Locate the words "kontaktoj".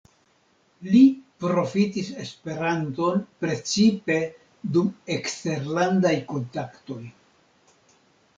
6.33-7.01